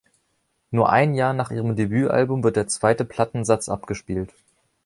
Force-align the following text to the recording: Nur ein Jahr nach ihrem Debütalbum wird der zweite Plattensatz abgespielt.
Nur 0.71 0.89
ein 0.89 1.13
Jahr 1.13 1.31
nach 1.33 1.51
ihrem 1.51 1.75
Debütalbum 1.75 2.43
wird 2.43 2.55
der 2.55 2.67
zweite 2.67 3.05
Plattensatz 3.05 3.69
abgespielt. 3.69 4.33